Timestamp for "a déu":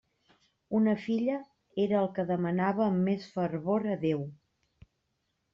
3.97-4.29